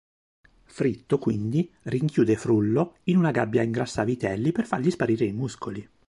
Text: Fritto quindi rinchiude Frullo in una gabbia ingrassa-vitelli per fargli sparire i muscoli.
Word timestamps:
Fritto 0.65 1.19
quindi 1.19 1.71
rinchiude 1.83 2.35
Frullo 2.35 2.95
in 3.03 3.17
una 3.17 3.29
gabbia 3.29 3.61
ingrassa-vitelli 3.61 4.51
per 4.51 4.65
fargli 4.65 4.89
sparire 4.89 5.25
i 5.25 5.31
muscoli. 5.31 5.87